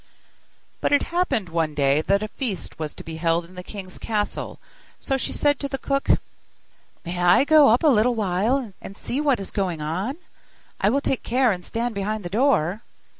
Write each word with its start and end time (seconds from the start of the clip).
But 0.81 0.91
it 0.93 1.03
happened 1.13 1.49
one 1.49 1.75
day 1.75 2.01
that 2.01 2.23
a 2.23 2.27
feast 2.27 2.79
was 2.79 2.95
to 2.95 3.03
be 3.03 3.17
held 3.17 3.45
in 3.45 3.53
the 3.53 3.61
king's 3.61 3.99
castle, 3.99 4.57
so 4.99 5.15
she 5.15 5.31
said 5.31 5.59
to 5.59 5.67
the 5.67 5.77
cook, 5.77 6.09
'May 7.05 7.19
I 7.19 7.43
go 7.43 7.69
up 7.69 7.83
a 7.83 7.87
little 7.87 8.15
while 8.15 8.71
and 8.81 8.97
see 8.97 9.21
what 9.21 9.39
is 9.39 9.51
going 9.51 9.79
on? 9.79 10.17
I 10.79 10.89
will 10.89 11.01
take 11.01 11.21
care 11.21 11.51
and 11.51 11.63
stand 11.63 11.93
behind 11.93 12.25
the 12.25 12.29
door. 12.29 12.81